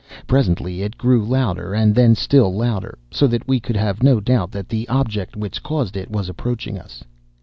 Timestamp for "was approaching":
6.09-6.79